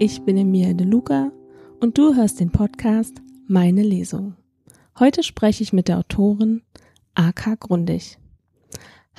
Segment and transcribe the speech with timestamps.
[0.00, 1.32] Ich bin Emilia De Luca
[1.80, 4.36] und du hörst den Podcast Meine Lesung.
[5.00, 6.62] Heute spreche ich mit der Autorin
[7.16, 8.16] AK Grundig.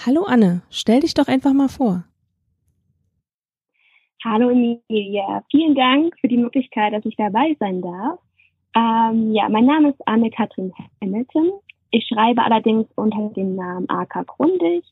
[0.05, 2.05] Hallo Anne, stell dich doch einfach mal vor.
[4.23, 8.20] Hallo Emilia, vielen Dank für die Möglichkeit, dass ich dabei sein darf.
[8.73, 11.52] Ähm, ja, mein Name ist Anne-Kathrin Hamilton.
[11.91, 14.86] Ich schreibe allerdings unter dem Namen AK Grundig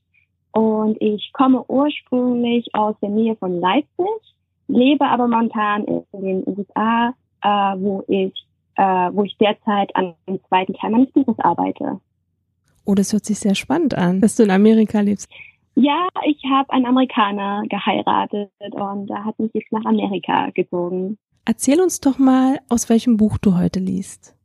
[0.51, 4.36] und ich komme ursprünglich aus der Nähe von Leipzig,
[4.67, 7.47] lebe aber momentan in den USA, äh,
[7.79, 8.33] wo ich
[8.77, 11.99] äh, wo ich derzeit an dem zweiten Teil meines Buches arbeite.
[12.85, 15.29] Oh, das hört sich sehr spannend an, dass du in Amerika lebst.
[15.75, 21.17] Ja, ich habe einen Amerikaner geheiratet und da hat mich jetzt nach Amerika gezogen.
[21.45, 24.35] Erzähl uns doch mal, aus welchem Buch du heute liest.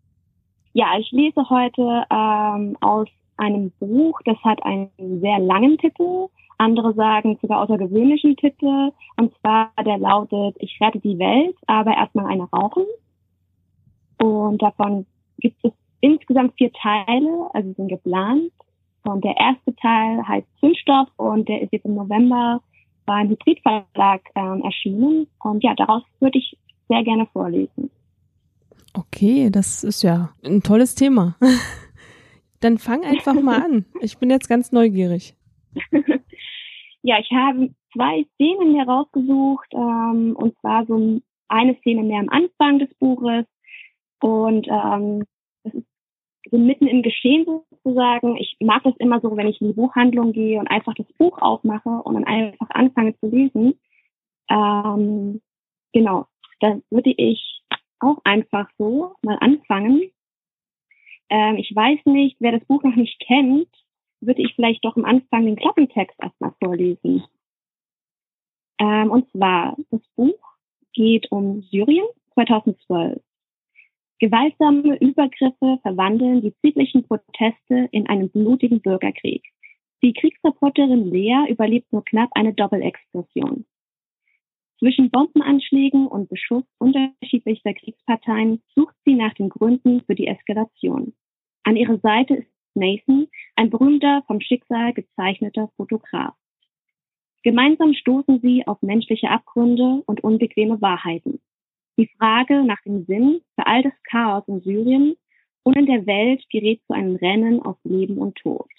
[0.72, 6.28] Ja, ich lese heute ähm, aus einem Buch, das hat einen sehr langen Titel.
[6.62, 8.92] Andere sagen sogar außergewöhnlichen Titel.
[9.16, 12.84] Und zwar, der lautet, ich rette die Welt, aber erstmal eine rauchen.
[14.22, 15.04] Und davon
[15.38, 18.52] gibt es insgesamt vier Teile, also sind geplant.
[19.02, 22.60] Und der erste Teil heißt Zündstoff und der ist jetzt im November
[23.06, 25.26] beim Hybridverlag ähm, erschienen.
[25.42, 26.56] Und ja, daraus würde ich
[26.88, 27.90] sehr gerne vorlesen.
[28.94, 31.34] Okay, das ist ja ein tolles Thema.
[32.60, 33.84] Dann fang einfach mal an.
[34.00, 35.34] Ich bin jetzt ganz neugierig.
[37.02, 42.78] ja, ich habe zwei Szenen herausgesucht, ähm, und zwar so eine Szene mehr am Anfang
[42.78, 43.44] des Buches
[44.20, 45.24] und ähm,
[45.64, 45.86] das ist
[46.50, 48.36] so mitten im Geschehen sozusagen.
[48.36, 51.38] Ich mag das immer so, wenn ich in die Buchhandlung gehe und einfach das Buch
[51.38, 53.74] aufmache und dann einfach anfange zu lesen.
[54.48, 55.40] Ähm,
[55.92, 56.26] genau,
[56.60, 57.62] da würde ich
[58.00, 60.10] auch einfach so mal anfangen.
[61.28, 63.68] Ähm, ich weiß nicht, wer das Buch noch nicht kennt,
[64.22, 67.24] würde ich vielleicht doch am Anfang den Klappentext erstmal vorlesen.
[68.78, 70.38] Ähm, und zwar, das Buch
[70.92, 73.22] geht um Syrien 2012.
[74.18, 79.42] Gewaltsame Übergriffe verwandeln die friedlichen Proteste in einen blutigen Bürgerkrieg.
[80.02, 83.66] Die Kriegsreporterin Lea überlebt nur knapp eine Doppelexplosion.
[84.78, 91.14] Zwischen Bombenanschlägen und Beschuss unterschiedlichster Kriegsparteien sucht sie nach den Gründen für die Eskalation.
[91.62, 96.34] An ihrer Seite ist Nathan, ein berühmter, vom Schicksal gezeichneter Fotograf.
[97.42, 101.40] Gemeinsam stoßen sie auf menschliche Abgründe und unbequeme Wahrheiten.
[101.98, 105.16] Die Frage nach dem Sinn für all das Chaos in Syrien
[105.64, 108.70] und in der Welt gerät zu einem Rennen auf Leben und Tod.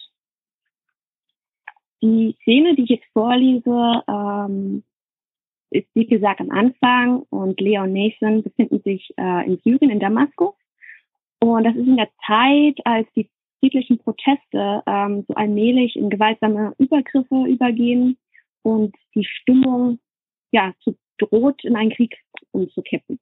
[2.02, 4.84] Die Szene, die ich jetzt vorlese, ähm,
[5.70, 10.00] ist wie gesagt am Anfang und Lea und Nathan befinden sich äh, in Syrien, in
[10.00, 10.56] Damaskus.
[11.40, 13.30] Und das ist in der Zeit, als die
[13.64, 18.18] friedlichen Proteste ähm, so allmählich in gewaltsame Übergriffe übergehen
[18.62, 20.00] und die Stimmung
[20.52, 22.14] ja zu droht, in einen Krieg
[22.52, 23.20] umzukippen.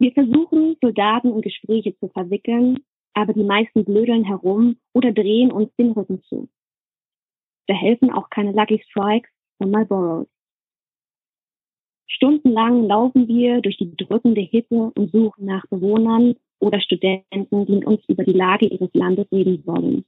[0.00, 2.80] Wir versuchen, Soldaten in Gespräche zu verwickeln,
[3.14, 6.48] aber die meisten blödeln herum oder drehen uns den Rücken zu.
[7.68, 10.26] Da helfen auch keine Lucky Strikes und Marlboros.
[12.08, 17.84] Stundenlang laufen wir durch die drückende Hitze und suchen nach Bewohnern oder Studenten, die mit
[17.84, 20.04] uns über die Lage ihres Landes reden wollen.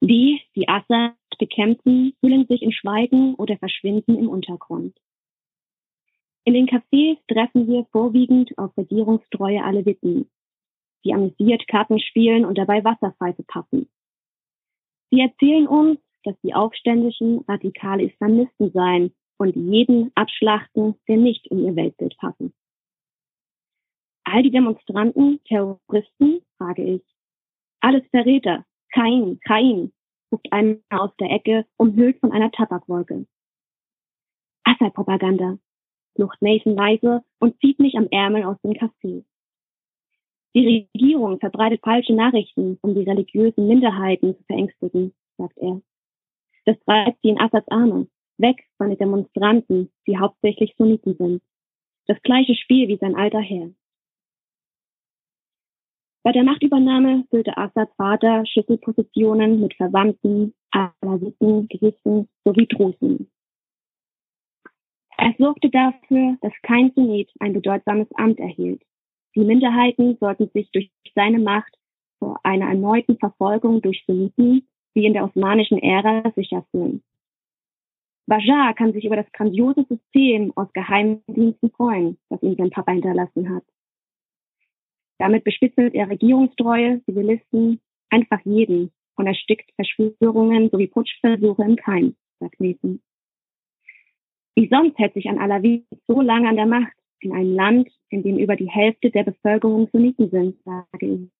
[0.00, 4.96] Die, die Assad bekämpfen, hüllen sich in Schweigen oder verschwinden im Untergrund.
[6.44, 10.30] In den Cafés treffen wir vorwiegend auf regierungstreue Aleviten,
[11.04, 13.88] die amüsiert Karten spielen und dabei Wasserpfeife passen.
[15.10, 21.64] Sie erzählen uns, dass die Aufständischen radikale Islamisten seien und jeden abschlachten, der nicht in
[21.64, 22.52] ihr Weltbild passen.
[24.24, 27.02] All die Demonstranten, Terroristen, frage ich.
[27.80, 29.92] Alles Verräter, kein, kein,
[30.32, 33.26] ruft einer aus der Ecke, umhüllt von einer Tabakwolke.
[34.64, 35.58] Assad-Propaganda,
[36.14, 39.24] flucht Nathan leise und zieht mich am Ärmel aus dem Café.
[40.54, 45.82] Die Regierung verbreitet falsche Nachrichten, um die religiösen Minderheiten zu verängstigen, sagt er.
[46.64, 48.06] Das treibt sie in Assads Arme,
[48.38, 51.42] weg von den Demonstranten, die hauptsächlich Sunniten sind.
[52.06, 53.70] Das gleiche Spiel wie sein alter Herr.
[56.24, 63.30] Bei der Machtübernahme füllte Assads Vater Schlüsselpositionen mit Verwandten, Alaviten, Gerichten sowie Drusen.
[65.18, 68.82] Er sorgte dafür, dass kein Sunnit ein bedeutsames Amt erhielt.
[69.34, 71.76] Die Minderheiten sollten sich durch seine Macht
[72.18, 77.02] vor einer erneuten Verfolgung durch Sunniten wie in der osmanischen Ära sicher fühlen.
[78.26, 83.54] Bajar kann sich über das grandiose System aus Geheimdiensten freuen, das ihm sein Papa hinterlassen
[83.54, 83.64] hat.
[85.18, 87.80] Damit bespitzelt er Regierungstreue, Zivilisten,
[88.10, 93.00] einfach jeden, und erstickt Verschwörungen sowie Putschversuche im Keim, sagt Nathan.
[94.56, 98.22] Wie sonst hält sich an Alawi so lange an der Macht in einem Land, in
[98.22, 101.30] dem über die Hälfte der Bevölkerung Sunniten sind, sage ich.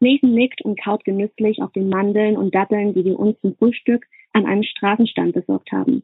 [0.00, 4.06] Nathan nickt und kaut genüsslich auf den Mandeln und Datteln, die wir uns zum Frühstück
[4.32, 6.02] an einem Straßenstand besorgt haben.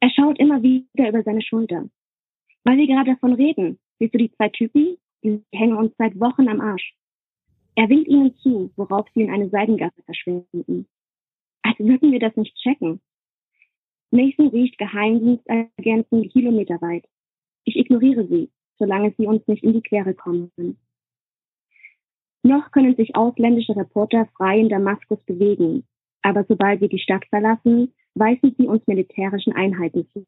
[0.00, 1.88] Er schaut immer wieder über seine Schulter.
[2.64, 4.96] Weil wir gerade davon reden, siehst du die zwei Typen?
[5.22, 6.94] Die hängen uns seit Wochen am Arsch.
[7.76, 10.88] Er winkt ihnen zu, worauf sie in eine Seidengasse verschwinden.
[11.62, 13.00] Als würden wir das nicht checken.
[14.10, 17.04] Nathan riecht Geheimdienstagenten kilometerweit.
[17.64, 20.50] Ich ignoriere sie, solange sie uns nicht in die Quere kommen.
[22.42, 25.86] Noch können sich ausländische Reporter frei in Damaskus bewegen,
[26.22, 30.26] aber sobald wir die Stadt verlassen, weisen sie uns militärischen Einheiten zu.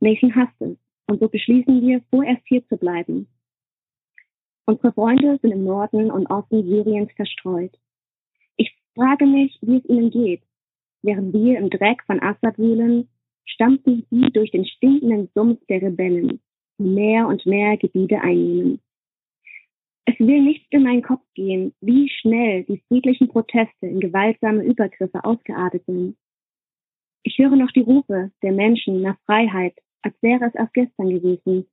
[0.00, 0.76] Nathan hasst es,
[1.12, 3.28] und so beschließen wir, vorerst hier zu bleiben.
[4.64, 7.78] Unsere Freunde sind im Norden und Osten Syriens verstreut.
[8.56, 10.42] Ich frage mich, wie es ihnen geht.
[11.02, 13.10] Während wir im Dreck von Assad wühlen,
[13.44, 16.40] stampfen sie durch den stinkenden Sumpf der Rebellen,
[16.78, 18.80] die mehr und mehr Gebiete einnehmen.
[20.06, 25.22] Es will nicht in meinen Kopf gehen, wie schnell die friedlichen Proteste in gewaltsame Übergriffe
[25.22, 26.16] ausgeartet sind.
[27.22, 31.66] Ich höre noch die Rufe der Menschen nach Freiheit, als wäre es erst gestern gewesen.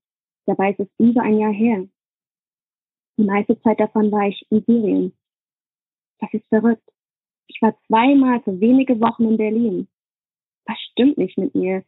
[0.45, 1.87] Dabei ist es über ein Jahr her.
[3.17, 5.13] Die meiste Zeit davon war ich in Syrien.
[6.19, 6.87] Das ist verrückt.
[7.47, 9.87] Ich war zweimal für wenige Wochen in Berlin.
[10.65, 11.83] Was stimmt nicht mit mir,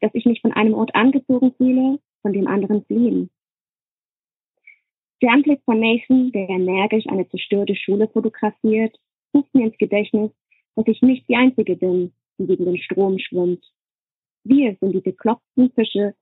[0.00, 3.30] dass ich mich von einem Ort angezogen fühle, von dem anderen fliehen?
[5.20, 8.98] Der Anblick von Nathan, der energisch eine zerstörte Schule fotografiert,
[9.34, 10.32] ruft mir ins Gedächtnis,
[10.74, 13.64] dass ich nicht die Einzige bin, die gegen den Strom schwimmt.
[14.44, 16.14] Wir sind die bekloppten Fische,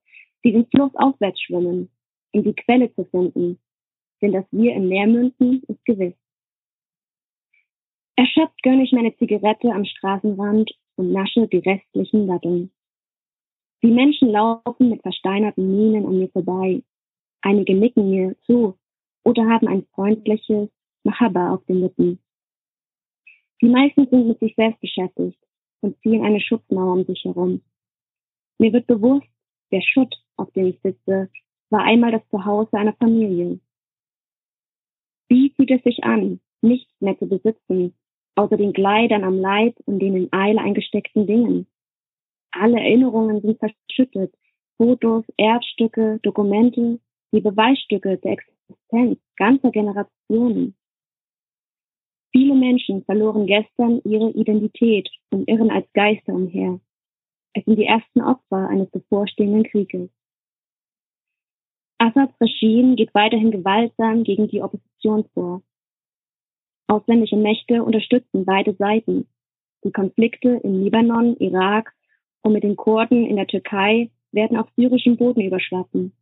[0.45, 1.91] die den Fluss aufwärts schwimmen,
[2.33, 3.59] um die Quelle zu finden.
[4.21, 6.15] Denn dass wir im Meer münden, ist gewiss.
[8.17, 12.71] Erschöpft gönne ich meine Zigarette am Straßenrand und nasche die restlichen Latteln.
[13.83, 16.83] Die Menschen laufen mit versteinerten Mienen an mir vorbei.
[17.41, 18.77] Einige nicken mir zu
[19.25, 20.69] oder haben ein freundliches
[21.03, 22.19] Mahaba auf den Lippen.
[23.63, 25.39] Die meisten sind mit sich selbst beschäftigt
[25.81, 27.63] und ziehen eine Schutzmauer um sich herum.
[28.61, 29.27] Mir wird bewusst,
[29.73, 31.31] der Schutt, auf dem ich sitze,
[31.71, 33.59] war einmal das Zuhause einer Familie.
[35.31, 37.95] Wie fühlt es sich an, nichts mehr zu besitzen,
[38.35, 41.69] außer den Kleidern am Leib und den in Eile eingesteckten Dingen?
[42.51, 44.35] Alle Erinnerungen sind verschüttet,
[44.77, 47.01] Fotos, Erbstücke, Dokumente,
[47.33, 50.77] die Beweisstücke der Existenz ganzer Generationen.
[52.33, 56.79] Viele Menschen verloren gestern ihre Identität und irren als Geister umher.
[57.55, 60.11] Es sind die ersten Opfer eines bevorstehenden Krieges.
[61.99, 65.63] Assads Regime geht weiterhin gewaltsam gegen die Opposition vor.
[66.87, 69.29] Ausländische Mächte unterstützen beide Seiten.
[69.85, 71.93] Die Konflikte im Libanon, Irak
[72.43, 76.13] und mit den Kurden in der Türkei werden auf syrischem Boden überschwappen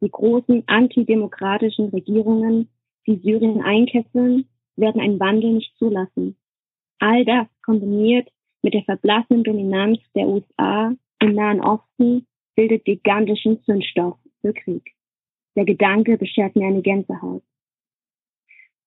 [0.00, 2.68] die großen antidemokratischen Regierungen,
[3.06, 6.36] die Syrien einkesseln, werden einen Wandel nicht zulassen.
[6.98, 8.28] All das kombiniert
[8.62, 14.94] mit der verblassenen Dominanz der USA im Nahen Osten bildet gigantischen Zündstoff für Krieg.
[15.56, 17.42] Der Gedanke beschert mir eine Gänsehaut.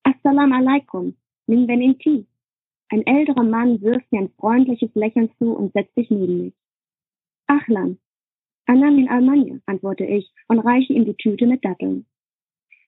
[0.03, 1.15] Assalamu alaikum,
[1.47, 2.25] min inti.
[2.89, 6.53] Ein älterer Mann wirft mir ein freundliches Lächeln zu und setzt sich neben mich.
[7.47, 7.97] Achlan,
[8.65, 12.05] Anna min Almanja, antworte ich und reiche ihm die Tüte mit Datteln.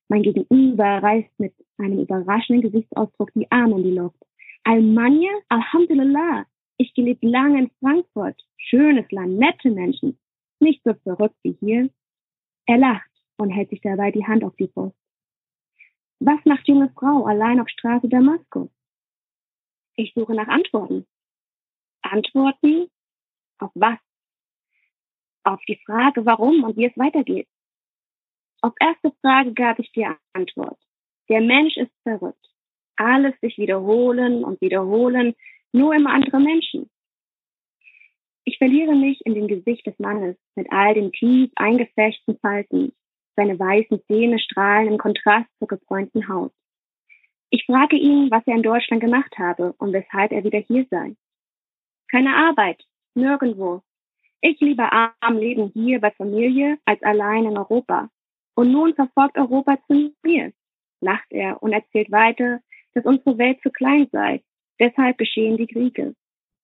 [0.08, 4.22] Mein Gegenüber reißt mit einem überraschenden Gesichtsausdruck die Arme in die Luft.
[4.64, 5.32] Almanja?
[5.50, 6.46] Alhamdulillah.
[6.78, 8.42] Ich gelebt lange in Frankfurt.
[8.58, 10.20] Schönes Land, nette Menschen.
[10.60, 11.90] Nicht so verrückt wie hier.
[12.66, 14.96] Er lacht und hält sich dabei die Hand auf die Brust.
[16.20, 18.70] Was macht junge Frau allein auf Straße Damaskus?
[19.96, 21.06] Ich suche nach Antworten.
[22.02, 22.88] Antworten?
[23.60, 24.00] Auf was?
[25.46, 27.48] auf die Frage, warum und wie es weitergeht.
[28.62, 30.80] Auf erste Frage gab ich dir Antwort.
[31.30, 32.50] Der Mensch ist verrückt.
[32.98, 35.36] Alles sich wiederholen und wiederholen,
[35.76, 36.90] nur immer andere Menschen.
[38.46, 42.94] Ich verliere mich in dem Gesicht des Mannes mit all den tief eingefechten Falten.
[43.36, 46.54] Seine weißen Zähne strahlen im Kontrast zur gebräunten Haut.
[47.50, 51.16] Ich frage ihn, was er in Deutschland gemacht habe und weshalb er wieder hier sei.
[52.10, 53.82] Keine Arbeit, nirgendwo,
[54.48, 58.10] ich lieber arm leben hier bei Familie als allein in Europa.
[58.54, 60.54] Und nun verfolgt Europa zu mir,
[61.02, 62.62] lacht er und erzählt weiter,
[62.94, 64.44] dass unsere Welt zu klein sei.
[64.80, 66.16] Deshalb geschehen die Kriege.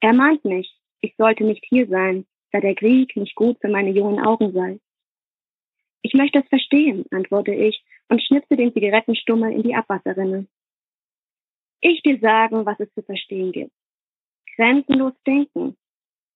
[0.02, 3.92] Er mahnt mich, ich sollte nicht hier sein, da der Krieg nicht gut für meine
[3.92, 4.80] jungen Augen sei.
[6.02, 10.48] Ich möchte es verstehen, antworte ich und schnipse den Zigarettenstummel in die Abwasserrinne.
[11.82, 13.74] ich dir sagen, was es zu verstehen gibt.
[14.56, 15.78] Grenzenlos denken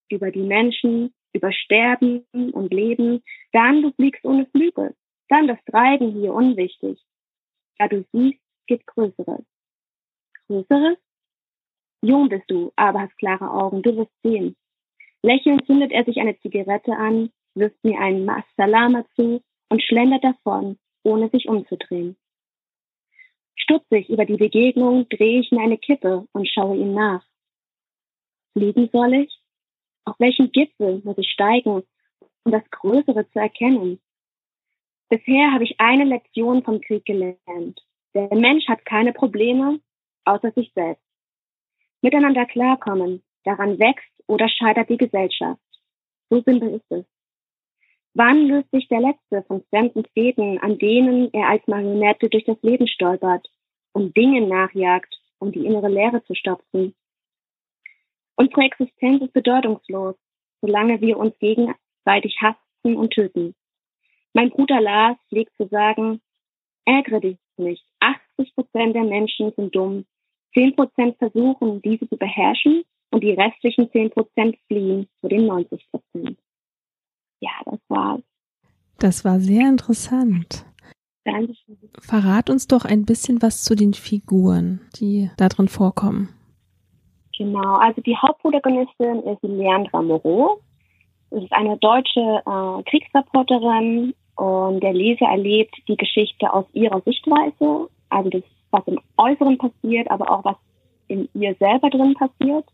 [0.10, 4.96] über die Menschen, über Sterben und Leben, dann du fliegst ohne Flügel,
[5.30, 7.00] dann das Treiben hier unwichtig.
[7.78, 9.44] Da du siehst, gibt Größeres.
[10.48, 10.98] Größeres?
[12.06, 14.56] Jung bist du, aber hast klare Augen, du wirst sehen.
[15.24, 20.78] Lächelnd zündet er sich eine Zigarette an, wirft mir einen Salama zu und schlendert davon,
[21.04, 22.16] ohne sich umzudrehen.
[23.56, 27.26] Stutzig über die Begegnung drehe ich mir eine Kippe und schaue ihm nach.
[28.54, 29.40] Fliegen soll ich?
[30.06, 31.82] Auf welchen Gipfel muss ich steigen,
[32.44, 34.00] um das Größere zu erkennen?
[35.10, 37.82] Bisher habe ich eine Lektion vom Krieg gelernt.
[38.14, 39.80] Der Mensch hat keine Probleme,
[40.26, 41.05] außer sich selbst.
[42.06, 45.60] Miteinander klarkommen, daran wächst oder scheitert die Gesellschaft.
[46.30, 47.04] So simpel ist es.
[48.14, 52.62] Wann löst sich der letzte von fremden Fäden, an denen er als Marionette durch das
[52.62, 53.48] Leben stolpert
[53.94, 56.94] und Dingen nachjagt, um die innere Leere zu stopfen?
[58.36, 60.16] Unsere Existenz ist bedeutungslos,
[60.62, 63.56] solange wir uns gegenseitig hassen und töten.
[64.34, 66.22] Mein Bruder Lars pflegt zu sagen,
[66.86, 67.84] ärgere dich nicht.
[68.00, 70.06] 80 Prozent der Menschen sind dumm.
[70.56, 75.86] 10 Prozent versuchen, diese zu beherrschen und die restlichen 10 Prozent fliehen zu den 90
[75.92, 76.40] Prozent
[77.46, 78.22] ja, das war's.
[79.00, 80.66] Das war sehr interessant.
[81.26, 81.78] Dankeschön.
[82.00, 86.30] Verrat uns doch ein bisschen was zu den Figuren, die da drin vorkommen.
[87.38, 90.62] Genau, also die Hauptprotagonistin ist Leandra Moreau.
[91.32, 97.90] Das ist eine deutsche äh, Kriegsreporterin und der Leser erlebt die Geschichte aus ihrer Sichtweise,
[98.10, 98.44] also das,
[98.76, 100.58] was im Äußeren passiert, aber auch was
[101.08, 102.66] in ihr selber drin passiert.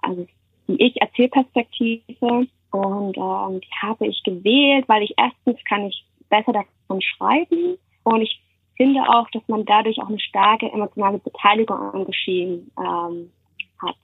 [0.00, 0.26] Also
[0.68, 2.46] die Ich-Erzählperspektive.
[2.70, 8.22] Und ähm, die habe ich gewählt, weil ich erstens kann ich besser davon schreiben und
[8.22, 8.40] ich
[8.76, 13.30] finde auch, dass man dadurch auch eine starke emotionale Beteiligung am Geschehen ähm,
[13.78, 13.96] hat.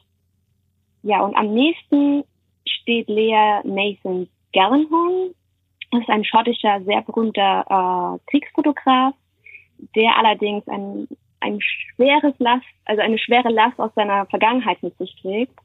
[1.02, 2.24] Ja, und am nächsten
[2.66, 5.30] steht Lea Nathan Gallagher.
[5.90, 9.14] Das ist ein schottischer, sehr berühmter äh, Kriegsfotograf,
[9.96, 11.08] der allerdings ein,
[11.40, 15.58] ein schweres Last, also eine schwere Last aus seiner Vergangenheit mit sich trägt.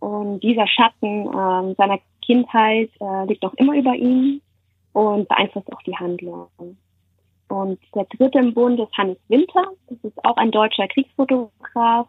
[0.00, 4.40] Und dieser Schatten äh, seiner Kindheit äh, liegt noch immer über ihm
[4.92, 6.48] und beeinflusst auch die Handlung.
[7.48, 9.64] Und der dritte im Bund ist Hannes Winter.
[9.88, 12.08] Das ist auch ein deutscher Kriegsfotograf.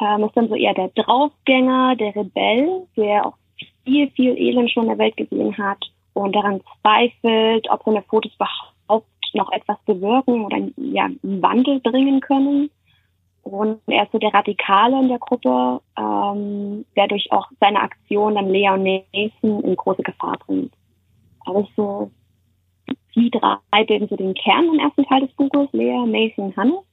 [0.00, 3.36] Ähm, ist dann so eher der Draufgänger, der Rebell, der auch
[3.84, 5.78] viel, viel Elend schon in der Welt gesehen hat
[6.12, 8.75] und daran zweifelt, ob seine Fotos überhaupt
[9.36, 12.70] noch etwas bewirken oder ja, einen Wandel bringen können.
[13.42, 18.34] Und er ist so der Radikale in der Gruppe, ähm, der durch auch seine Aktion
[18.34, 20.72] dann Lea und Nathan in große Gefahr bringt.
[21.44, 22.10] Aber so,
[23.14, 26.84] die drei bilden so den Kern im ersten Teil des Buches, Lea, Nathan Hannes.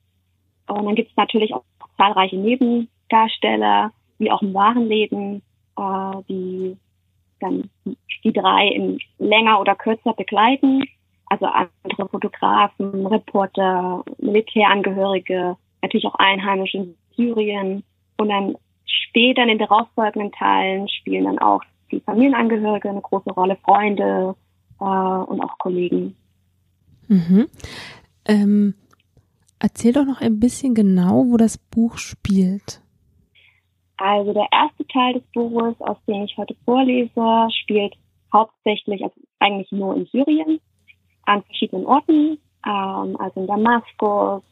[0.67, 1.63] Und dann gibt es natürlich auch
[1.97, 5.41] zahlreiche Nebendarsteller, wie auch im wahren Leben,
[5.77, 6.77] äh, die
[7.39, 7.69] dann
[8.23, 10.83] die drei in länger oder kürzer begleiten.
[11.33, 17.83] Also andere Fotografen, Reporter, Militärangehörige, natürlich auch Einheimische in Syrien.
[18.17, 23.57] Und dann später in den darauffolgenden Teilen spielen dann auch die Familienangehörige eine große Rolle,
[23.63, 24.35] Freunde
[24.79, 26.15] äh, und auch Kollegen.
[27.07, 27.47] Mhm.
[28.25, 28.75] Ähm,
[29.57, 32.79] erzähl doch noch ein bisschen genau, wo das Buch spielt.
[33.97, 37.95] Also der erste Teil des Buches, aus dem ich heute vorlese, spielt
[38.31, 40.59] hauptsächlich, also eigentlich nur in Syrien,
[41.25, 44.43] an verschiedenen Orten, ähm, also in Damaskus,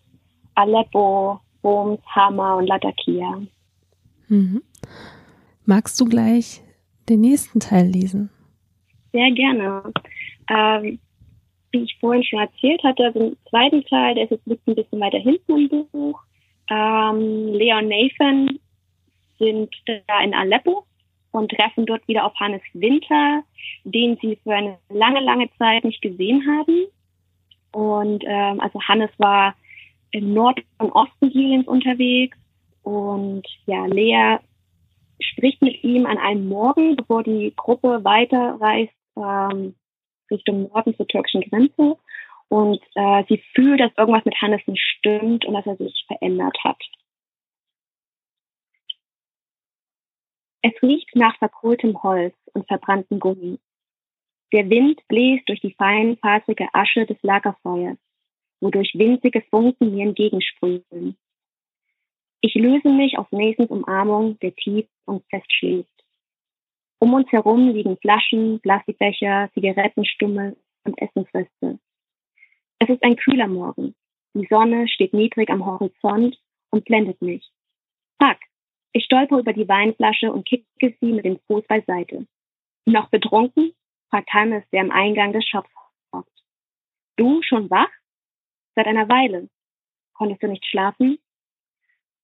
[0.55, 3.41] Aleppo, Homs, Hama und Latakia.
[4.27, 4.61] Mhm.
[5.65, 6.61] Magst du gleich
[7.09, 8.29] den nächsten Teil lesen?
[9.11, 9.83] Sehr gerne.
[10.49, 10.99] Ähm,
[11.71, 14.99] wie ich vorhin schon erzählt hatte, also im zweiten Teil, der ist jetzt ein bisschen
[14.99, 16.21] weiter hinten im Buch.
[16.69, 18.59] Ähm, Lea und Nathan
[19.39, 19.73] sind
[20.07, 20.85] da in Aleppo
[21.31, 23.43] und treffen dort wieder auf Hannes Winter,
[23.83, 26.85] den sie für eine lange, lange Zeit nicht gesehen haben.
[27.71, 29.55] Und ähm, also Hannes war
[30.11, 32.37] im Nord- und Osten Syriens unterwegs
[32.83, 34.37] und ja, Lea
[35.21, 39.75] spricht mit ihm an einem Morgen, bevor die Gruppe weiterreist ähm,
[40.29, 41.97] Richtung Norden zur türkischen Grenze
[42.49, 46.57] und äh, sie fühlt, dass irgendwas mit Hannes nicht stimmt und dass er sich verändert
[46.63, 46.81] hat.
[50.61, 53.59] Es riecht nach verkohltem Holz und verbrannten Gummi.
[54.53, 57.97] Der Wind bläst durch die feinfasige Asche des Lagerfeuers
[58.61, 61.17] wodurch winzige Funken mir entgegensprühen.
[62.41, 65.89] Ich löse mich aus Nathans Umarmung, der tief und fest schließt.
[66.99, 71.79] Um uns herum liegen Flaschen, Plastikbecher, Zigarettenstummel und Essensreste.
[72.79, 73.95] Es ist ein kühler Morgen.
[74.33, 76.39] Die Sonne steht niedrig am Horizont
[76.69, 77.51] und blendet mich,
[78.21, 78.37] Fuck.
[78.93, 82.27] Ich stolper über die Weinflasche und kicke sie mit dem Fuß beiseite.
[82.85, 83.73] Noch betrunken?
[84.09, 85.69] fragt Hannes, der am Eingang des Shops
[86.13, 86.43] hockt.
[87.15, 87.91] Du schon wach?
[88.75, 89.49] Seit einer Weile.
[90.13, 91.19] Konntest du nicht schlafen?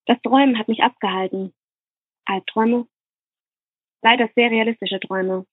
[0.06, 1.54] Das Träumen hat mich abgehalten.
[2.26, 2.88] Albträume?
[4.02, 5.46] Leider sehr realistische Träume.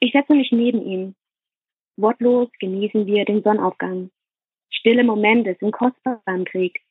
[0.00, 1.14] Ich setze mich neben ihm.
[1.96, 4.10] Wortlos genießen wir den Sonnenaufgang.
[4.70, 6.81] Stille Momente sind kostbar im Krieg.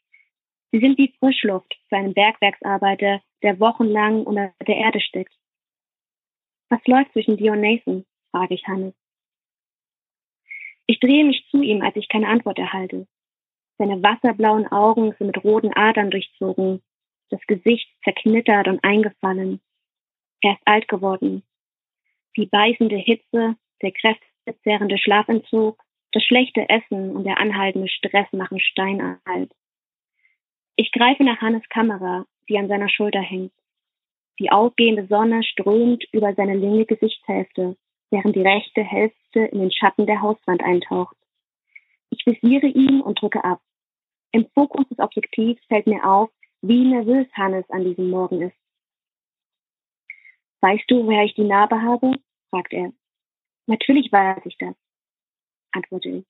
[0.71, 5.33] Sie sind wie Frischluft für einen Bergwerksarbeiter, der wochenlang unter der Erde steckt.
[6.69, 8.05] Was läuft zwischen dir und Nathan?
[8.31, 8.93] frage ich Hannes.
[10.87, 13.07] Ich drehe mich zu ihm, als ich keine Antwort erhalte.
[13.77, 16.81] Seine wasserblauen Augen sind mit roten Adern durchzogen,
[17.29, 19.61] das Gesicht zerknittert und eingefallen.
[20.41, 21.43] Er ist alt geworden.
[22.37, 25.81] Die beißende Hitze, der kräftezehrende Schlafentzug,
[26.13, 29.51] das schlechte Essen und der anhaltende Stress machen steinalt.
[30.81, 33.53] Ich greife nach Hannes Kamera, die an seiner Schulter hängt.
[34.39, 37.77] Die aufgehende Sonne strömt über seine linke Gesichtshälfte,
[38.09, 41.15] während die rechte Hälfte in den Schatten der Hauswand eintaucht.
[42.09, 43.61] Ich visiere ihn und drücke ab.
[44.31, 46.31] Im Fokus des Objektivs fällt mir auf,
[46.63, 48.57] wie nervös Hannes an diesem Morgen ist.
[50.61, 52.15] Weißt du, woher ich die Narbe habe?
[52.49, 52.91] fragt er.
[53.67, 54.73] Natürlich weiß ich das,
[55.73, 56.25] antworte ich.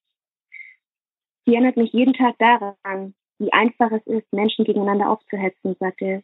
[1.46, 6.22] Sie erinnert mich jeden Tag daran, wie einfach es ist, Menschen gegeneinander aufzuhetzen, sagt er.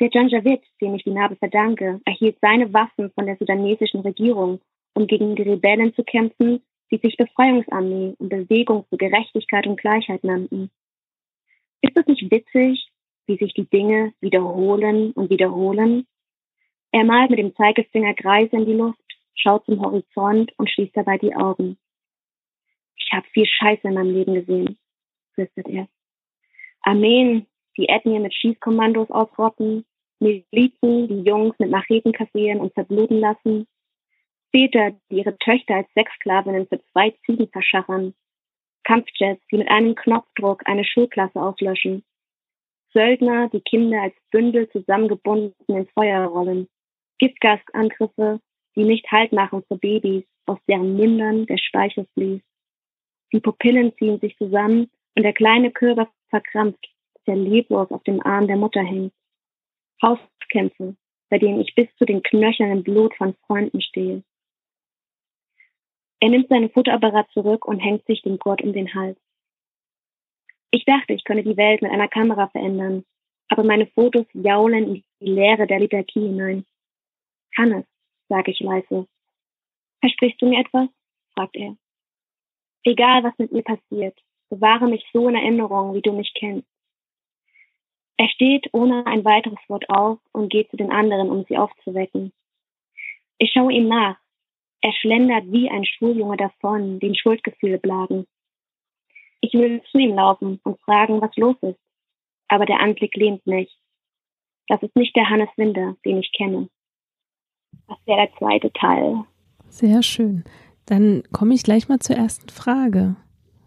[0.00, 4.60] Der Javid, dem ich die Narbe verdanke, erhielt seine Waffen von der sudanesischen Regierung,
[4.94, 6.62] um gegen die Rebellen zu kämpfen,
[6.92, 10.70] die sich Befreiungsarmee und Bewegung für Gerechtigkeit und Gleichheit nannten.
[11.80, 12.88] Ist es nicht witzig,
[13.26, 16.06] wie sich die Dinge wiederholen und wiederholen?
[16.92, 19.02] Er malt mit dem Zeigefinger Kreise in die Luft,
[19.34, 21.78] schaut zum Horizont und schließt dabei die Augen.
[22.96, 24.78] Ich habe viel Scheiße in meinem Leben gesehen,
[25.34, 25.88] flüstert er.
[26.82, 29.84] Armeen, die Ethnien mit Schießkommandos ausrotten,
[30.20, 33.66] Milizen, die Jungs mit Macheten kassieren und verbluten lassen,
[34.50, 38.14] Väter, die ihre Töchter als Sexsklavinnen für zwei Ziegen verschachern,
[38.84, 42.04] Kampfjets, die mit einem Knopfdruck eine Schulklasse auslöschen,
[42.92, 46.68] Söldner, die Kinder als Bündel zusammengebunden ins Feuer rollen,
[47.18, 48.40] Giftgasangriffe,
[48.76, 52.44] die nicht Halt machen für Babys, aus deren Mündern der Speichel fließt.
[53.32, 56.86] Die Pupillen ziehen sich zusammen und der kleine Körper verkrampft,
[57.26, 59.12] der leblos auf dem Arm der Mutter hängt.
[60.02, 60.96] Hauskämpfe,
[61.30, 64.22] bei denen ich bis zu den Knöcheln im Blut von Freunden stehe.
[66.20, 69.18] Er nimmt seinen Fotoapparat zurück und hängt sich den Gurt um den Hals.
[70.70, 73.04] Ich dachte, ich könne die Welt mit einer Kamera verändern,
[73.48, 76.64] aber meine Fotos jaulen in die Leere der Liturgie hinein.
[77.56, 77.84] Hannes,
[78.28, 79.06] sage ich leise.
[80.00, 80.88] Versprichst du mir etwas?
[81.34, 81.76] fragt er.
[82.84, 84.18] Egal, was mit mir passiert,
[84.54, 86.68] bewahre mich so in Erinnerung, wie du mich kennst.
[88.16, 92.32] Er steht ohne ein weiteres Wort auf und geht zu den anderen, um sie aufzuwecken.
[93.38, 94.16] Ich schaue ihm nach.
[94.80, 98.26] Er schlendert wie ein Schuljunge davon, den Schuldgefühle plagen.
[99.40, 101.80] Ich will zu ihm laufen und fragen, was los ist.
[102.48, 103.76] Aber der Anblick lehnt mich.
[104.68, 106.68] Das ist nicht der Hannes Winder, den ich kenne.
[107.88, 109.24] Das wäre der zweite Teil.
[109.68, 110.44] Sehr schön.
[110.86, 113.16] Dann komme ich gleich mal zur ersten Frage.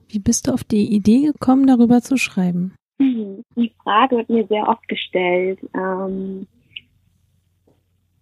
[0.10, 2.74] Wie bist du auf die Idee gekommen, darüber zu schreiben?
[3.00, 5.60] Die Frage wird mir sehr oft gestellt.
[5.76, 6.48] Ähm,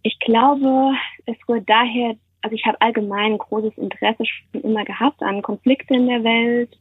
[0.02, 0.94] ich glaube,
[1.26, 5.94] es rührt daher, also ich habe allgemein ein großes Interesse schon immer gehabt an Konflikten
[5.94, 6.78] in der Welt.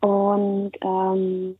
[0.00, 1.56] Und ähm,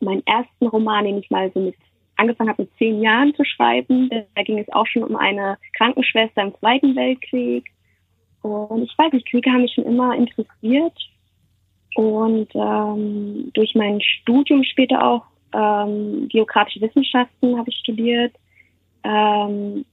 [0.00, 1.74] meinen ersten Roman, den ich mal so mit
[2.16, 6.42] angefangen habe, mit zehn Jahren zu schreiben, da ging es auch schon um eine Krankenschwester
[6.42, 7.64] im Zweiten Weltkrieg.
[8.42, 10.94] Und ich weiß nicht, Kriege haben mich schon immer interessiert.
[11.98, 18.36] Und ähm, durch mein Studium später auch ähm, geografische Wissenschaften habe ich studiert,
[19.02, 19.84] ähm,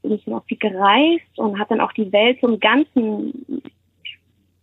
[0.00, 3.62] bin ich dann auch viel gereist und habe dann auch die Welt so im Ganzen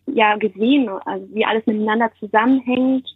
[0.08, 3.08] ja gesehen, also wie alles miteinander zusammenhängt.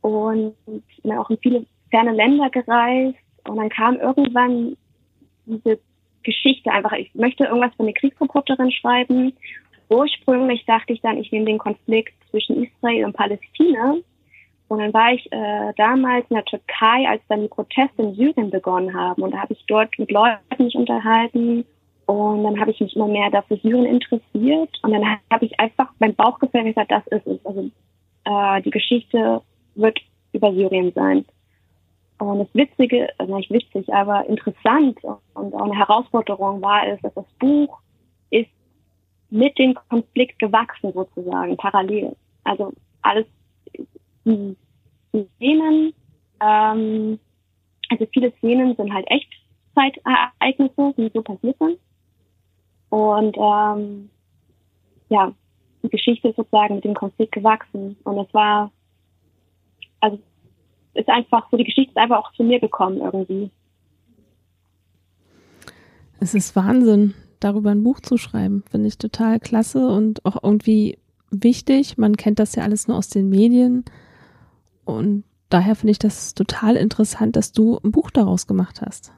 [0.00, 0.54] Und
[1.02, 3.18] bin auch in viele ferne Länder gereist.
[3.48, 4.76] Und dann kam irgendwann
[5.44, 5.80] diese
[6.22, 9.32] Geschichte einfach, ich möchte irgendwas für eine Kriegsreporterin schreiben
[9.88, 13.96] ursprünglich dachte ich dann, ich nehme den Konflikt zwischen Israel und Palästina.
[14.68, 18.50] Und dann war ich äh, damals in der Türkei, als dann die Proteste in Syrien
[18.50, 19.22] begonnen haben.
[19.22, 21.64] Und da habe ich dort mit Leuten mich unterhalten.
[22.04, 24.70] Und dann habe ich mich immer mehr dafür Syrien interessiert.
[24.82, 27.46] Und dann habe ich einfach mein Bauchgefühl gesagt, das ist es.
[27.46, 27.70] Also
[28.24, 29.40] äh, die Geschichte
[29.74, 29.98] wird
[30.32, 31.24] über Syrien sein.
[32.18, 34.98] Und das Witzige, also nicht witzig, aber interessant
[35.34, 37.78] und auch eine Herausforderung war es, dass das Buch
[39.30, 42.16] mit dem Konflikt gewachsen sozusagen, parallel.
[42.44, 43.26] Also alles,
[44.24, 44.56] die
[45.36, 45.92] Szenen
[46.40, 47.18] Ähm,
[47.88, 51.78] also viele Szenen sind halt Echtzeitereignisse, die so passiert sind.
[52.90, 54.10] Und ähm,
[55.08, 55.32] ja,
[55.82, 57.96] die Geschichte ist sozusagen mit dem Konflikt gewachsen.
[58.04, 58.70] Und es war,
[60.00, 60.18] also
[60.94, 63.50] ist einfach so, die Geschichte ist einfach auch zu mir gekommen irgendwie.
[66.20, 68.64] Es ist Wahnsinn, darüber ein Buch zu schreiben.
[68.70, 70.98] Finde ich total klasse und auch irgendwie
[71.30, 71.98] wichtig.
[71.98, 73.84] Man kennt das ja alles nur aus den Medien.
[74.84, 79.12] Und daher finde ich das total interessant, dass du ein Buch daraus gemacht hast.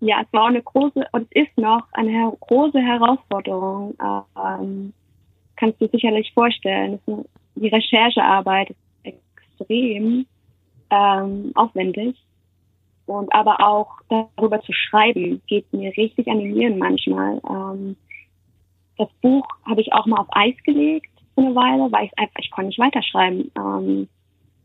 [0.00, 3.94] Ja, es war eine große und ist noch eine große Herausforderung.
[4.36, 4.92] Ähm,
[5.56, 7.00] kannst du sicherlich vorstellen.
[7.56, 10.26] die Recherchearbeit ist extrem
[10.90, 12.16] ähm, aufwendig.
[13.08, 17.40] Und aber auch darüber zu schreiben, geht mir richtig an die Nieren manchmal.
[17.48, 17.96] Ähm,
[18.98, 22.40] das Buch habe ich auch mal auf Eis gelegt für eine Weile, weil ich einfach,
[22.40, 24.08] ich konnte nicht weiterschreiben, ähm,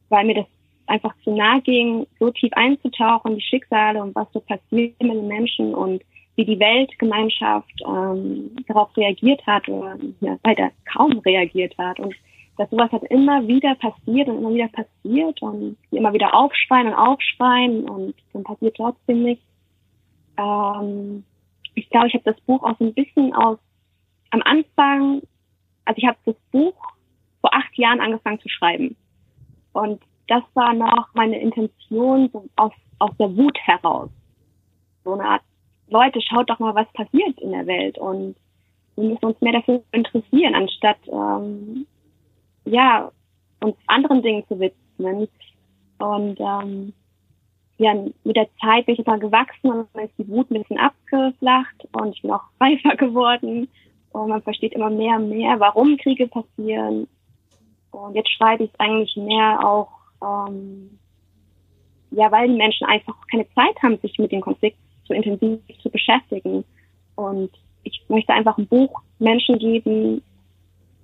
[0.10, 0.46] weil mir das
[0.88, 5.28] einfach zu nah ging, so tief einzutauchen, die Schicksale und was so passiert mit den
[5.28, 6.04] Menschen und
[6.36, 12.00] wie die Weltgemeinschaft ähm, darauf reagiert hat oder ja, weiter kaum reagiert hat.
[12.00, 12.16] Und
[12.58, 16.88] dass sowas halt immer wieder passiert und immer wieder passiert und die immer wieder aufschreien
[16.88, 19.44] und aufschreien und dann passiert trotzdem nichts.
[20.38, 21.24] Ähm,
[21.76, 23.58] ich glaube, ich habe das Buch auch so ein bisschen aus
[24.30, 25.22] am Anfang,
[25.86, 26.76] also ich habe das Buch
[27.42, 28.96] vor acht Jahren angefangen zu schreiben.
[29.74, 34.10] Und das war noch meine Intention so aus, aus der Wut heraus.
[35.04, 35.42] So eine Art,
[35.88, 38.36] Leute, schaut doch mal, was passiert in der Welt und
[38.96, 41.88] wir müssen uns mehr dafür interessieren, anstatt ähm,
[42.66, 43.12] ja,
[43.62, 45.28] uns anderen Dingen zu widmen.
[46.00, 46.94] Und ähm,
[47.78, 50.78] ja, mit der Zeit bin ich immer gewachsen und dann ist die Wut ein bisschen
[50.78, 53.68] abgeflacht und ich bin auch reifer geworden
[54.12, 57.08] und man versteht immer mehr und mehr, warum Kriege passieren.
[57.92, 59.90] Und jetzt schreibe ich es eigentlich mehr auch,
[60.22, 60.98] ähm,
[62.12, 65.90] ja, weil die Menschen einfach keine Zeit haben, sich mit dem Konflikt so intensiv zu
[65.90, 66.64] beschäftigen.
[67.16, 67.52] Und
[67.84, 70.22] ich möchte einfach ein Buch Menschen geben,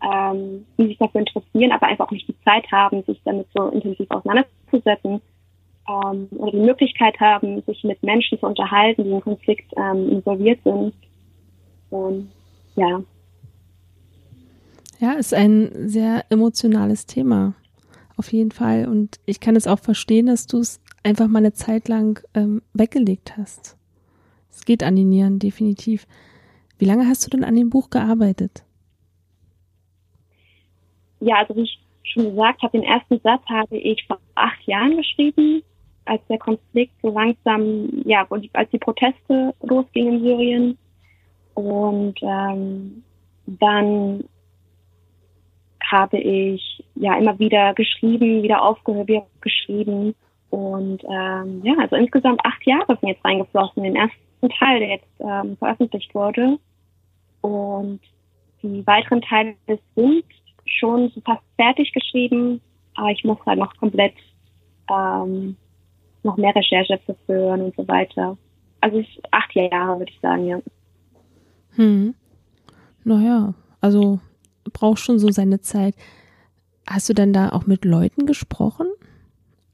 [0.04, 3.68] ähm, die sich dafür interessieren, aber einfach auch nicht die Zeit haben, sich damit so
[3.70, 5.22] intensiv auseinanderzusetzen
[5.88, 10.60] ähm, oder die Möglichkeit haben, sich mit Menschen zu unterhalten, die im Konflikt ähm, involviert
[10.64, 10.94] sind.
[11.90, 12.32] Und
[12.76, 13.02] ja.
[15.00, 17.54] Ja, ist ein sehr emotionales Thema.
[18.18, 18.88] Auf jeden Fall.
[18.88, 22.62] Und ich kann es auch verstehen, dass du es einfach mal eine Zeit lang ähm,
[22.74, 23.78] weggelegt hast.
[24.52, 26.06] Es geht an die Nieren, definitiv.
[26.78, 28.64] Wie lange hast du denn an dem Buch gearbeitet?
[31.20, 34.98] Ja, also wie ich schon gesagt habe, den ersten Satz habe ich vor acht Jahren
[34.98, 35.62] geschrieben,
[36.06, 40.78] als der Konflikt so langsam, ja, als die Proteste losgingen in Syrien.
[41.54, 43.04] Und ähm,
[43.46, 44.24] dann
[45.92, 50.16] habe ich ja immer wieder geschrieben, wieder aufgehört, wieder geschrieben.
[50.50, 54.90] Und ähm, ja, also insgesamt acht Jahre sind jetzt reingeflossen in den ersten Teil, der
[54.90, 56.58] jetzt ähm, veröffentlicht wurde.
[57.42, 58.00] Und
[58.62, 59.56] die weiteren Teile
[59.96, 60.26] sind
[60.78, 62.62] schon so fast fertig geschrieben,
[62.96, 64.14] aber ich muss halt noch komplett
[64.90, 65.56] ähm,
[66.24, 68.38] noch mehr Recherche führen und so weiter.
[68.82, 70.60] Also acht Jahre, würde ich sagen, ja.
[71.76, 72.16] Hm.
[73.04, 74.20] Naja, also
[74.74, 75.96] braucht schon so seine Zeit.
[76.88, 78.88] Hast du denn da auch mit Leuten gesprochen?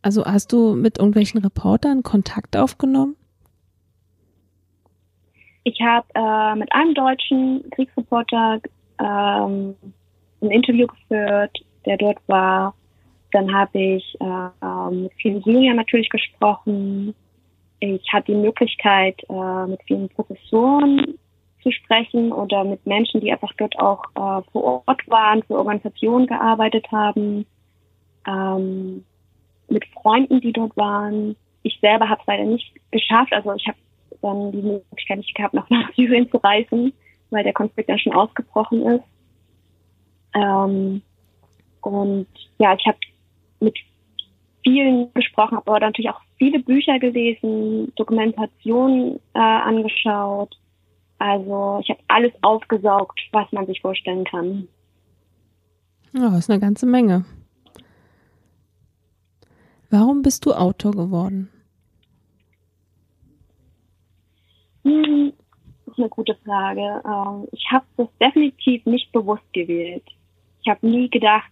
[0.02, 3.16] Also hast du mit irgendwelchen Reportern Kontakt aufgenommen?
[5.64, 8.62] Ich habe äh, mit einem deutschen Kriegsreporter
[9.00, 9.76] ähm,
[10.46, 12.74] ein Interview geführt, der dort war.
[13.32, 17.14] Dann habe ich äh, mit vielen Syrern natürlich gesprochen.
[17.80, 21.16] Ich hatte die Möglichkeit, äh, mit vielen Professoren
[21.62, 26.28] zu sprechen oder mit Menschen, die einfach dort auch äh, vor Ort waren, für Organisationen
[26.28, 27.46] gearbeitet haben,
[28.28, 29.04] ähm,
[29.68, 31.36] mit Freunden, die dort waren.
[31.64, 33.34] Ich selber habe es leider nicht geschafft.
[33.34, 33.78] Also ich habe
[34.22, 36.94] dann die Möglichkeit nicht gehabt, noch nach Syrien zu reisen,
[37.32, 39.04] weil der Konflikt dann schon ausgebrochen ist.
[40.36, 41.02] Ähm,
[41.82, 42.98] und ja, ich habe
[43.60, 43.78] mit
[44.64, 50.56] vielen gesprochen, aber natürlich auch viele Bücher gelesen, Dokumentationen äh, angeschaut.
[51.20, 54.68] Also ich habe alles aufgesaugt, was man sich vorstellen kann.
[56.14, 57.26] Ja, das ist eine ganze Menge.
[59.90, 61.50] Warum bist du Autor geworden?
[64.84, 65.32] Hm,
[65.86, 67.02] das ist eine gute Frage.
[67.06, 70.04] Ähm, ich habe das definitiv nicht bewusst gewählt
[70.66, 71.52] ich habe nie gedacht,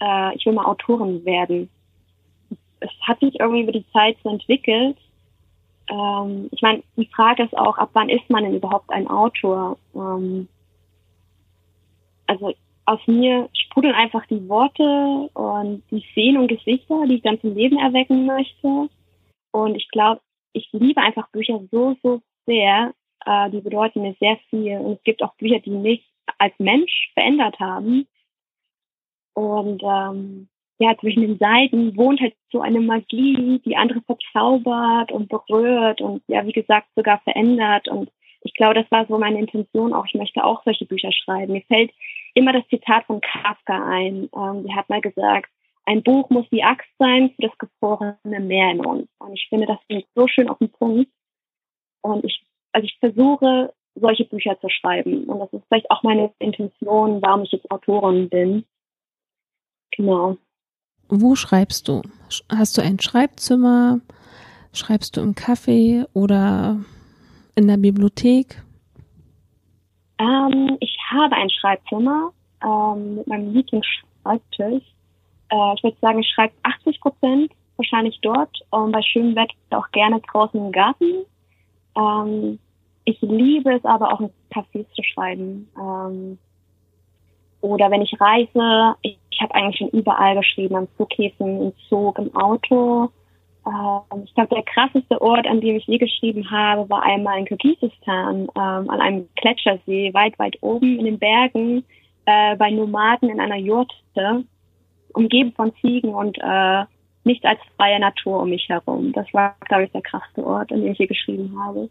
[0.00, 1.70] äh, ich will mal Autorin werden.
[2.80, 4.98] Es hat sich irgendwie über die Zeit so entwickelt.
[5.88, 9.78] Ähm, ich meine, die Frage ist auch, ab wann ist man denn überhaupt ein Autor?
[9.94, 10.48] Ähm,
[12.26, 12.52] also
[12.84, 17.54] aus mir sprudeln einfach die Worte und die Szenen und Gesichter, die ich dann zum
[17.54, 18.90] Leben erwecken möchte.
[19.52, 20.20] Und ich glaube,
[20.52, 22.92] ich liebe einfach Bücher so, so sehr.
[23.24, 24.78] Äh, die bedeuten mir sehr viel.
[24.78, 28.06] Und es gibt auch Bücher, die mich als Mensch verändert haben.
[29.34, 35.28] Und ähm, ja, zwischen den Seiten wohnt halt so eine Magie, die andere verzaubert und
[35.28, 37.86] berührt und ja, wie gesagt, sogar verändert.
[37.88, 38.10] Und
[38.42, 40.06] ich glaube, das war so meine Intention auch.
[40.06, 41.52] Ich möchte auch solche Bücher schreiben.
[41.52, 41.92] Mir fällt
[42.34, 44.30] immer das Zitat von Kafka ein.
[44.34, 45.50] Ähm, er hat mal gesagt,
[45.84, 49.08] ein Buch muss die Axt sein für das gefrorene Meer in uns.
[49.18, 51.10] Und ich finde, das klingt so schön auf den Punkt.
[52.02, 55.24] Und ich, also ich versuche, solche Bücher zu schreiben.
[55.24, 58.64] Und das ist vielleicht auch meine Intention, warum ich jetzt Autorin bin.
[59.96, 60.36] Genau.
[61.08, 62.02] Wo schreibst du?
[62.48, 64.00] Hast du ein Schreibzimmer?
[64.72, 66.78] Schreibst du im Café oder
[67.56, 68.62] in der Bibliothek?
[70.18, 74.84] Ähm, ich habe ein Schreibzimmer ähm, mit meinem Lieblingsschreibtisch.
[75.48, 79.90] Äh, ich würde sagen, ich schreibe 80 Prozent wahrscheinlich dort und bei schönem Wetter auch
[79.90, 81.24] gerne draußen im Garten.
[81.96, 82.58] Ähm,
[83.04, 85.68] ich liebe es aber auch in Cafés zu schreiben.
[85.78, 86.38] Ähm,
[87.60, 92.18] oder wenn ich reise, ich, ich habe eigentlich schon überall geschrieben, am Flughäfen, im Zug,
[92.18, 93.10] im Auto.
[93.66, 97.44] Ähm, ich glaube, der krasseste Ort, an dem ich je geschrieben habe, war einmal in
[97.44, 101.84] Kirgisistan, ähm, an einem Gletschersee, weit, weit oben in den Bergen,
[102.24, 104.44] äh, bei Nomaden in einer Jurte,
[105.12, 106.84] umgeben von Ziegen und äh,
[107.24, 109.12] nichts als freie Natur um mich herum.
[109.12, 111.90] Das war, glaube ich, der krasseste Ort, an dem ich je geschrieben habe.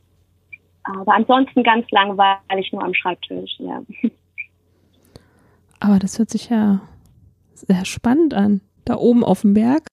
[0.84, 3.82] Aber ansonsten ganz langweilig nur am Schreibtisch, ja.
[5.80, 6.82] Aber das hört sich ja
[7.54, 8.62] sehr spannend an.
[8.86, 9.88] Da oben auf dem Berg.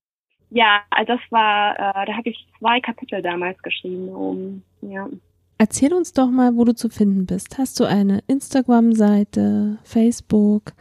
[0.50, 5.08] Ja, also das war, äh, da habe ich zwei Kapitel damals geschrieben oben, ja.
[5.58, 7.56] Erzähl uns doch mal, wo du zu finden bist.
[7.58, 10.72] Hast du eine Instagram-Seite, Facebook,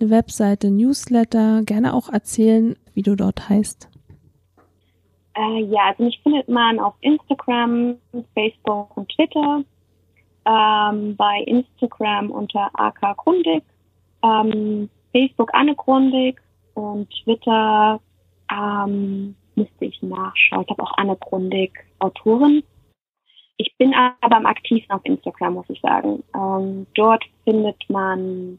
[0.00, 1.62] eine Webseite, Newsletter?
[1.64, 3.88] Gerne auch erzählen, wie du dort heißt.
[5.34, 7.96] Äh, ja, also mich findet man auf Instagram,
[8.34, 9.64] Facebook und Twitter.
[10.44, 13.62] Ähm, bei Instagram unter AK Grundig
[14.22, 16.40] ähm, Facebook Anne Grundig
[16.74, 18.00] und Twitter
[18.50, 20.64] ähm, müsste ich nachschauen.
[20.64, 22.62] Ich habe auch Anne Grundig, Autorin.
[23.58, 26.24] Ich bin aber am aktivsten auf Instagram, muss ich sagen.
[26.34, 28.58] Ähm, dort findet man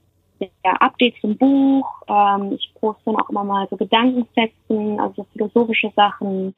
[0.64, 1.88] ja, Updates zum Buch.
[2.08, 6.56] Ähm, ich poste dann auch immer mal so Gedankenfetzen, also so philosophische Sachen,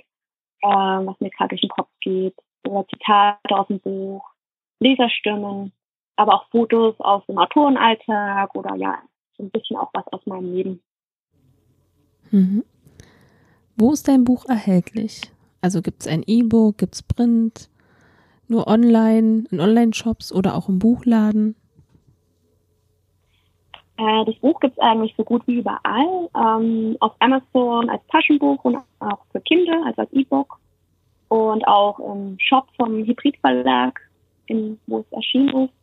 [0.63, 2.35] ähm, was mir gerade durch den Kopf geht,
[2.67, 4.23] oder Zitate aus dem Buch,
[4.79, 5.71] Leserstimmen
[6.15, 9.01] aber auch Fotos aus dem Autorenalltag oder ja,
[9.37, 10.81] so ein bisschen auch was aus meinem Leben.
[12.31, 12.63] Mhm.
[13.75, 15.21] Wo ist dein Buch erhältlich?
[15.61, 17.69] Also gibt es ein E-Book, gibt es Print,
[18.47, 21.55] nur online, in Online-Shops oder auch im Buchladen?
[23.97, 26.29] Äh, das Buch gibt es eigentlich so gut wie überall.
[26.35, 30.57] Ähm, auf Amazon als Taschenbuch und auch für Kinder, also als E-Book.
[31.29, 33.99] Und auch im Shop vom Hybrid Verlag,
[34.47, 35.73] in, wo es erschienen ist.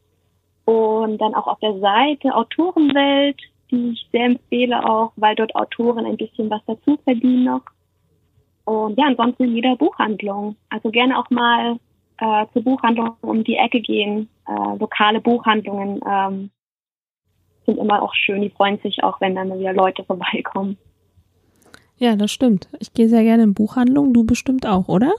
[0.64, 6.06] Und dann auch auf der Seite Autorenwelt, die ich sehr empfehle auch, weil dort Autoren
[6.06, 7.62] ein bisschen was dazu verdienen noch.
[8.64, 10.56] Und ja, ansonsten in jeder Buchhandlung.
[10.68, 11.78] Also gerne auch mal
[12.18, 14.28] äh, zur Buchhandlung um die Ecke gehen.
[14.46, 16.50] Äh, lokale Buchhandlungen ähm,
[17.66, 18.42] sind immer auch schön.
[18.42, 20.76] Die freuen sich auch, wenn dann wieder Leute vorbeikommen.
[21.96, 22.68] Ja, das stimmt.
[22.80, 24.12] Ich gehe sehr gerne in Buchhandlungen.
[24.12, 25.12] Du bestimmt auch, oder?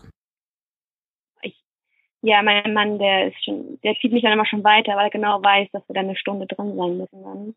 [2.24, 5.10] ja, mein Mann, der ist schon, der zieht mich dann immer schon weiter, weil er
[5.10, 7.56] genau weiß, dass wir dann eine Stunde drin sein müssen dann.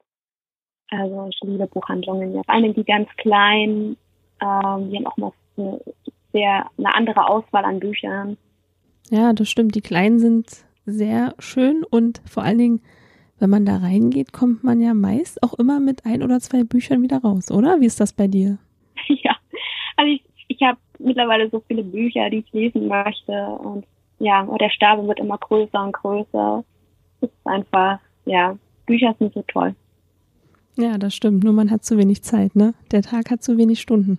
[0.91, 2.43] Also ich liebe Buchhandlungen, ja.
[2.43, 3.97] Vor allem die ganz kleinen,
[4.43, 5.81] ähm, die haben auch mal eine
[6.33, 8.37] sehr eine andere Auswahl an Büchern.
[9.09, 9.77] Ja, das stimmt.
[9.77, 12.83] Die kleinen sind sehr schön und vor allen Dingen,
[13.39, 17.03] wenn man da reingeht, kommt man ja meist auch immer mit ein oder zwei Büchern
[17.03, 17.81] wieder raus, oder?
[17.81, 18.59] Wie ist das bei dir?
[19.09, 19.37] Ja,
[19.97, 23.85] also ich, ich habe mittlerweile so viele Bücher, die ich lesen möchte und
[24.19, 26.65] ja, der Stapel wird immer größer und größer.
[27.21, 29.75] Es ist einfach, ja, Bücher sind so toll.
[30.77, 31.45] Ja, das stimmt.
[31.45, 32.75] Nur man hat zu wenig Zeit, ne?
[32.93, 34.19] Der Tag hat zu wenig Stunden.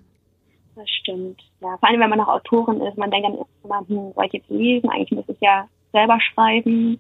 [0.76, 1.42] Das stimmt.
[1.62, 4.34] Ja, vor allem, wenn man noch Autorin ist, man denkt dann immer, hm, soll ich
[4.34, 4.90] jetzt lesen?
[4.90, 7.00] Eigentlich muss ich ja selber schreiben.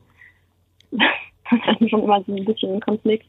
[1.65, 3.25] Das ist schon immer so ein bisschen ein Konflikt.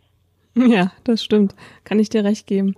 [0.55, 1.55] Ja, das stimmt.
[1.85, 2.75] Kann ich dir recht geben.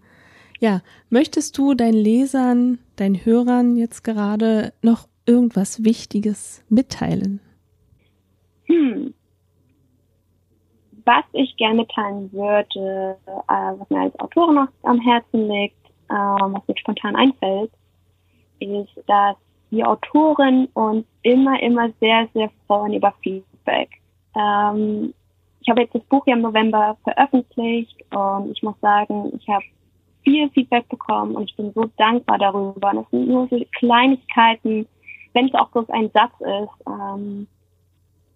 [0.60, 7.40] Ja, möchtest du deinen Lesern, deinen Hörern jetzt gerade noch irgendwas Wichtiges mitteilen?
[8.66, 9.14] Hm.
[11.06, 16.14] Was ich gerne mitteilen würde, äh, was mir als Autorin noch am Herzen liegt, äh,
[16.14, 17.70] was mir spontan einfällt,
[18.58, 19.36] ist, dass
[19.70, 23.88] die Autoren uns immer, immer sehr, sehr freuen über Feedback.
[24.34, 25.14] Ähm,
[25.60, 29.64] ich habe jetzt das Buch ja im November veröffentlicht und ich muss sagen, ich habe
[30.22, 32.90] viel Feedback bekommen und ich bin so dankbar darüber.
[32.90, 34.86] Und es sind nur so Kleinigkeiten,
[35.32, 36.86] wenn es auch bloß ein Satz ist.
[36.86, 37.46] Ähm,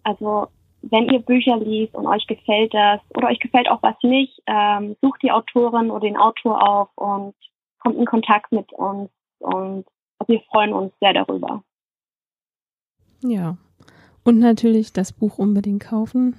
[0.03, 0.47] also
[0.83, 4.95] wenn ihr Bücher liest und euch gefällt das oder euch gefällt auch was nicht, ähm,
[5.01, 7.33] sucht die Autorin oder den Autor auf und
[7.79, 9.09] kommt in Kontakt mit uns
[9.39, 9.85] und
[10.27, 11.63] wir freuen uns sehr darüber.
[13.21, 13.57] Ja.
[14.23, 16.35] Und natürlich das Buch unbedingt kaufen.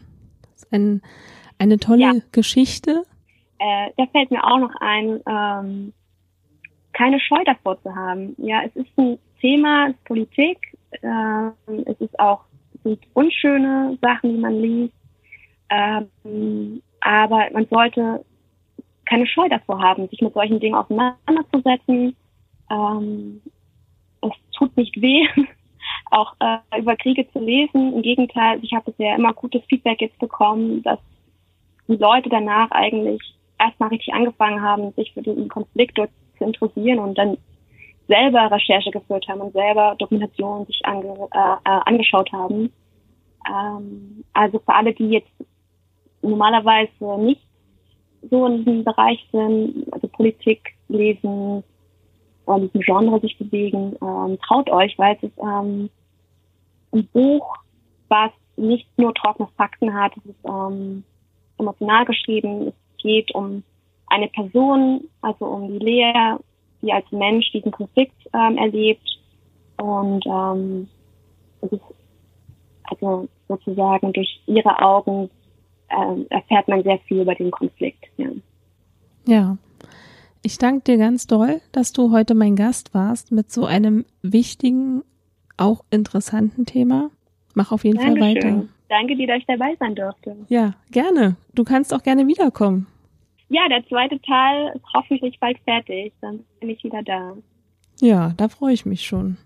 [0.57, 1.03] Das ist ein,
[1.59, 2.13] eine tolle ja.
[2.33, 3.05] Geschichte.
[3.59, 5.93] Äh, da fällt mir auch noch ein, ähm,
[6.93, 8.35] keine Scheu davor zu haben.
[8.39, 10.59] Ja, es ist ein Thema, es ist Politik,
[11.03, 11.51] äh,
[11.85, 12.41] es ist auch
[12.75, 14.95] es sind unschöne Sachen, die man liest.
[15.69, 18.25] Ähm, aber man sollte
[19.05, 22.17] keine Scheu davor haben, sich mit solchen Dingen auseinanderzusetzen.
[22.71, 23.43] Ähm,
[24.23, 25.27] es tut nicht weh,
[26.11, 27.95] auch äh, über Kriege zu lesen.
[27.95, 30.99] Im Gegenteil, ich habe bisher immer gutes Feedback jetzt bekommen, dass
[31.89, 33.21] die Leute danach eigentlich
[33.59, 37.39] erstmal richtig angefangen haben, sich für diesen Konflikt dort zu interessieren und dann
[38.09, 42.73] selber Recherche geführt haben und selber Dokumentationen sich ange, äh, äh, angeschaut haben.
[43.49, 45.33] Ähm, also für alle, die jetzt
[46.23, 47.43] normalerweise nicht
[48.31, 51.63] so in diesem Bereich sind, also Politik lesen,
[52.47, 55.91] in diesem Genre sich bewegen, ähm, traut euch, weil es ist ähm,
[56.93, 57.57] ein Buch,
[58.09, 61.05] was nicht nur trockene Fakten hat, es ist ähm,
[61.59, 63.63] emotional geschrieben, es geht um
[64.09, 66.37] eine Person, also um die Lea,
[66.83, 69.19] die als Mensch diesen Konflikt ähm, erlebt
[69.79, 70.89] und ähm,
[71.63, 71.83] es ist
[72.85, 75.29] also sozusagen durch ihre Augen
[75.89, 78.05] äh, erfährt man sehr viel über den Konflikt.
[78.17, 78.29] Ja.
[79.27, 79.57] ja.
[80.47, 85.03] Ich danke dir ganz doll, dass du heute mein Gast warst mit so einem wichtigen,
[85.57, 87.11] auch interessanten Thema.
[87.55, 88.23] Mach auf jeden Dankeschön.
[88.23, 88.69] Fall weiter.
[88.89, 90.37] Danke dir, dass ich dabei sein durfte.
[90.49, 91.35] Ja, gerne.
[91.57, 92.87] Du kannst auch gerne wiederkommen.
[93.49, 96.13] Ja, der zweite Teil ist hoffentlich bald fertig.
[96.21, 97.37] Dann bin ich wieder da.
[98.01, 99.39] Ja, da freue ich mich schon.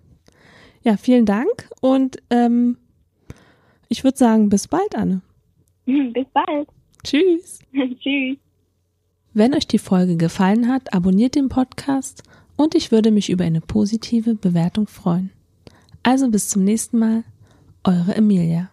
[0.82, 2.76] Ja, vielen Dank und ähm,
[3.88, 5.22] ich würde sagen, bis bald, Anne.
[5.86, 6.68] bis bald.
[7.02, 7.60] Tschüss.
[8.02, 8.36] Tschüss.
[9.32, 12.24] Wenn euch die Folge gefallen hat, abonniert den Podcast
[12.56, 15.30] und ich würde mich über eine positive Bewertung freuen.
[16.02, 17.22] Also bis zum nächsten Mal,
[17.84, 18.70] eure Emilia.